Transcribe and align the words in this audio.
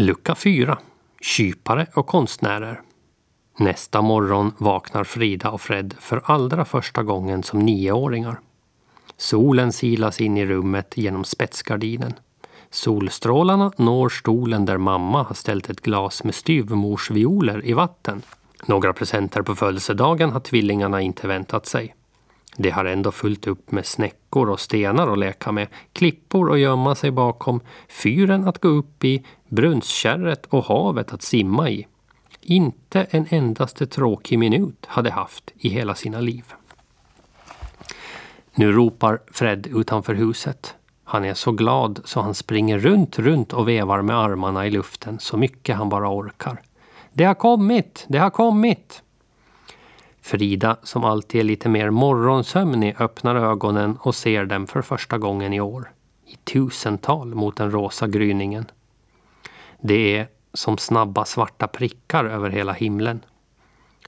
Lucka 0.00 0.34
4. 0.34 0.78
Kypare 1.20 1.86
och 1.94 2.06
konstnärer. 2.06 2.80
Nästa 3.58 4.02
morgon 4.02 4.52
vaknar 4.58 5.04
Frida 5.04 5.50
och 5.50 5.60
Fred 5.60 5.94
för 5.98 6.22
allra 6.24 6.64
första 6.64 7.02
gången 7.02 7.42
som 7.42 7.58
nioåringar. 7.58 8.40
Solen 9.16 9.72
silas 9.72 10.20
in 10.20 10.36
i 10.36 10.46
rummet 10.46 10.96
genom 10.96 11.24
spetsgardinen. 11.24 12.12
Solstrålarna 12.70 13.72
når 13.76 14.08
stolen 14.08 14.64
där 14.64 14.78
mamma 14.78 15.22
har 15.22 15.34
ställt 15.34 15.70
ett 15.70 15.80
glas 15.80 16.24
med 16.24 16.34
styvmorsvioler 16.34 17.66
i 17.66 17.72
vatten. 17.72 18.22
Några 18.66 18.92
presenter 18.92 19.42
på 19.42 19.54
födelsedagen 19.54 20.30
har 20.30 20.40
tvillingarna 20.40 21.00
inte 21.00 21.28
väntat 21.28 21.66
sig. 21.66 21.94
De 22.62 22.70
har 22.70 22.84
ändå 22.84 23.10
fullt 23.10 23.46
upp 23.46 23.72
med 23.72 23.86
snäckor 23.86 24.50
och 24.50 24.60
stenar 24.60 25.12
att 25.12 25.18
leka 25.18 25.52
med, 25.52 25.68
klippor 25.92 26.52
att 26.52 26.58
gömma 26.58 26.94
sig 26.94 27.10
bakom, 27.10 27.60
fyren 27.88 28.48
att 28.48 28.58
gå 28.58 28.68
upp 28.68 29.04
i, 29.04 29.22
brunnskärret 29.48 30.46
och 30.46 30.64
havet 30.64 31.12
att 31.12 31.22
simma 31.22 31.70
i. 31.70 31.86
Inte 32.40 33.06
en 33.10 33.26
endaste 33.30 33.86
tråkig 33.86 34.38
minut 34.38 34.86
hade 34.86 35.10
haft 35.10 35.52
i 35.58 35.68
hela 35.68 35.94
sina 35.94 36.20
liv. 36.20 36.44
Nu 38.54 38.72
ropar 38.72 39.20
Fred 39.32 39.66
utanför 39.66 40.14
huset. 40.14 40.74
Han 41.04 41.24
är 41.24 41.34
så 41.34 41.52
glad 41.52 42.00
så 42.04 42.20
han 42.20 42.34
springer 42.34 42.78
runt, 42.78 43.18
runt 43.18 43.52
och 43.52 43.68
vevar 43.68 44.02
med 44.02 44.16
armarna 44.16 44.66
i 44.66 44.70
luften 44.70 45.18
så 45.18 45.36
mycket 45.36 45.76
han 45.76 45.88
bara 45.88 46.08
orkar. 46.08 46.62
Det 47.12 47.24
har 47.24 47.34
kommit! 47.34 48.04
Det 48.08 48.18
har 48.18 48.30
kommit! 48.30 49.02
Frida, 50.22 50.76
som 50.82 51.04
alltid 51.04 51.40
är 51.40 51.44
lite 51.44 51.68
mer 51.68 51.90
morgonsömnig, 51.90 52.96
öppnar 53.00 53.34
ögonen 53.34 53.98
och 54.00 54.14
ser 54.14 54.44
dem 54.44 54.66
för 54.66 54.82
första 54.82 55.18
gången 55.18 55.52
i 55.52 55.60
år. 55.60 55.92
I 56.26 56.36
tusental 56.36 57.34
mot 57.34 57.56
den 57.56 57.70
rosa 57.70 58.06
gryningen. 58.06 58.64
Det 59.80 60.16
är 60.16 60.28
som 60.54 60.78
snabba 60.78 61.24
svarta 61.24 61.66
prickar 61.66 62.24
över 62.24 62.50
hela 62.50 62.72
himlen. 62.72 63.20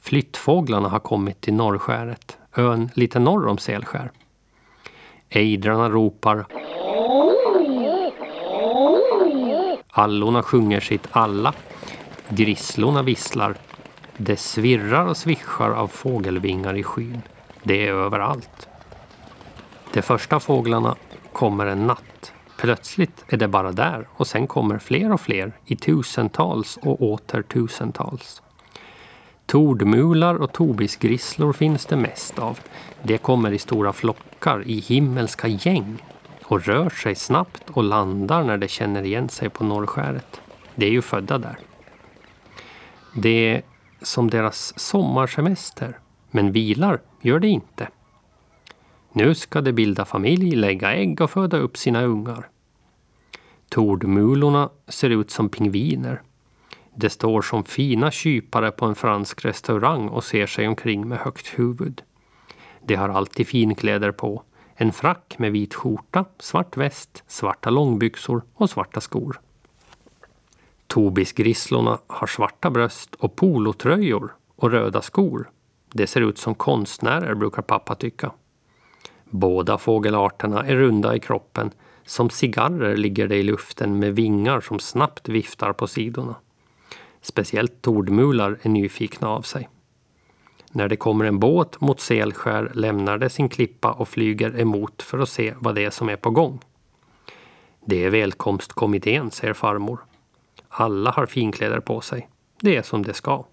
Flyttfåglarna 0.00 0.88
har 0.88 0.98
kommit 0.98 1.40
till 1.40 1.54
Norrskäret, 1.54 2.38
ön 2.56 2.90
lite 2.94 3.18
norr 3.18 3.46
om 3.46 3.58
Selskär. 3.58 4.10
Ejdrarna 5.28 5.90
ropar. 5.90 6.46
Allorna 9.88 10.42
sjunger 10.42 10.80
sitt 10.80 11.08
alla. 11.10 11.54
Grisslorna 12.28 13.02
visslar. 13.02 13.56
Det 14.16 14.36
svirrar 14.36 15.06
och 15.06 15.16
svischar 15.16 15.70
av 15.70 15.88
fågelvingar 15.88 16.76
i 16.76 16.82
skyn. 16.82 17.22
Det 17.62 17.86
är 17.86 17.92
överallt. 17.92 18.68
De 19.92 20.02
första 20.02 20.40
fåglarna 20.40 20.96
kommer 21.32 21.66
en 21.66 21.86
natt. 21.86 22.32
Plötsligt 22.56 23.24
är 23.28 23.36
det 23.36 23.48
bara 23.48 23.72
där 23.72 24.08
och 24.10 24.26
sen 24.26 24.46
kommer 24.46 24.78
fler 24.78 25.12
och 25.12 25.20
fler 25.20 25.52
i 25.66 25.76
tusentals 25.76 26.78
och 26.82 27.02
åter 27.02 27.42
tusentals. 27.42 28.42
Tordmular 29.46 30.34
och 30.34 30.52
tobisgrisslor 30.52 31.52
finns 31.52 31.86
det 31.86 31.96
mest 31.96 32.38
av. 32.38 32.58
De 33.02 33.18
kommer 33.18 33.52
i 33.52 33.58
stora 33.58 33.92
flockar 33.92 34.62
i 34.66 34.80
himmelska 34.80 35.48
gäng 35.48 36.02
och 36.42 36.64
rör 36.66 36.90
sig 36.90 37.14
snabbt 37.14 37.70
och 37.70 37.84
landar 37.84 38.44
när 38.44 38.58
de 38.58 38.68
känner 38.68 39.02
igen 39.02 39.28
sig 39.28 39.48
på 39.48 39.64
norrskäret. 39.64 40.40
De 40.74 40.86
är 40.86 40.90
ju 40.90 41.02
födda 41.02 41.38
där. 41.38 41.58
Det 43.14 43.62
som 44.06 44.30
deras 44.30 44.78
sommarsemester, 44.78 45.98
men 46.30 46.52
vilar 46.52 47.00
gör 47.22 47.38
de 47.38 47.48
inte. 47.48 47.88
Nu 49.12 49.34
ska 49.34 49.60
de 49.60 49.72
bilda 49.72 50.04
familj, 50.04 50.56
lägga 50.56 50.92
ägg 50.94 51.20
och 51.20 51.30
föda 51.30 51.56
upp 51.56 51.76
sina 51.76 52.02
ungar. 52.02 52.48
Tordmulorna 53.68 54.70
ser 54.88 55.10
ut 55.10 55.30
som 55.30 55.48
pingviner. 55.48 56.22
De 56.94 57.10
står 57.10 57.42
som 57.42 57.64
fina 57.64 58.10
kypare 58.10 58.70
på 58.70 58.86
en 58.86 58.94
fransk 58.94 59.44
restaurang 59.44 60.08
och 60.08 60.24
ser 60.24 60.46
sig 60.46 60.68
omkring 60.68 61.08
med 61.08 61.18
högt 61.18 61.46
huvud. 61.46 62.02
De 62.82 62.94
har 62.94 63.08
alltid 63.08 63.46
finkläder 63.46 64.12
på. 64.12 64.42
En 64.74 64.92
frack 64.92 65.34
med 65.38 65.52
vit 65.52 65.74
skjorta, 65.74 66.24
svart 66.38 66.76
väst, 66.76 67.24
svarta 67.26 67.70
långbyxor 67.70 68.42
och 68.54 68.70
svarta 68.70 69.00
skor. 69.00 69.40
Tobisgrisslorna 70.94 71.98
har 72.06 72.26
svarta 72.26 72.70
bröst 72.70 73.14
och 73.14 73.36
polotröjor 73.36 74.34
och 74.56 74.70
röda 74.70 75.02
skor. 75.02 75.50
Det 75.92 76.06
ser 76.06 76.20
ut 76.20 76.38
som 76.38 76.54
konstnärer, 76.54 77.34
brukar 77.34 77.62
pappa 77.62 77.94
tycka. 77.94 78.32
Båda 79.24 79.78
fågelarterna 79.78 80.66
är 80.66 80.76
runda 80.76 81.16
i 81.16 81.20
kroppen. 81.20 81.70
Som 82.04 82.30
cigarrer 82.30 82.96
ligger 82.96 83.28
de 83.28 83.36
i 83.36 83.42
luften 83.42 83.98
med 83.98 84.14
vingar 84.14 84.60
som 84.60 84.78
snabbt 84.78 85.28
viftar 85.28 85.72
på 85.72 85.86
sidorna. 85.86 86.34
Speciellt 87.20 87.82
tordmular 87.82 88.58
är 88.62 88.68
nyfikna 88.68 89.28
av 89.28 89.42
sig. 89.42 89.68
När 90.72 90.88
det 90.88 90.96
kommer 90.96 91.24
en 91.24 91.38
båt 91.38 91.80
mot 91.80 92.00
Selskär 92.00 92.72
lämnar 92.74 93.18
det 93.18 93.30
sin 93.30 93.48
klippa 93.48 93.92
och 93.92 94.08
flyger 94.08 94.60
emot 94.60 95.02
för 95.02 95.18
att 95.18 95.28
se 95.28 95.54
vad 95.58 95.74
det 95.74 95.84
är 95.84 95.90
som 95.90 96.08
är 96.08 96.16
på 96.16 96.30
gång. 96.30 96.60
Det 97.84 98.04
är 98.04 98.10
välkomstkommittén, 98.10 99.30
säger 99.30 99.54
farmor. 99.54 100.00
Alla 100.76 101.10
har 101.10 101.26
finkläder 101.26 101.80
på 101.80 102.00
sig. 102.00 102.28
Det 102.60 102.76
är 102.76 102.82
som 102.82 103.02
det 103.02 103.14
ska. 103.14 103.44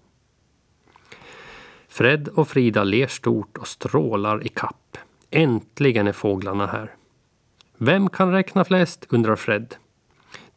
Fred 1.88 2.28
och 2.28 2.48
Frida 2.48 2.84
ler 2.84 3.06
stort 3.06 3.58
och 3.58 3.68
strålar 3.68 4.46
i 4.46 4.48
kapp. 4.48 4.96
Äntligen 5.30 6.06
är 6.06 6.12
fåglarna 6.12 6.66
här. 6.66 6.94
Vem 7.76 8.08
kan 8.08 8.32
räkna 8.32 8.64
flest? 8.64 9.06
undrar 9.08 9.36
Fred. 9.36 9.74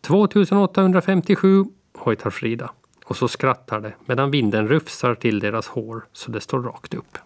2857, 0.01 1.65
hojtar 1.97 2.29
Frida. 2.29 2.71
Och 3.05 3.17
så 3.17 3.27
skrattar 3.27 3.79
de 3.81 3.91
medan 4.05 4.31
vinden 4.31 4.67
rufsar 4.67 5.15
till 5.15 5.39
deras 5.39 5.67
hår 5.67 6.05
så 6.11 6.31
det 6.31 6.41
står 6.41 6.61
rakt 6.61 6.93
upp. 6.93 7.17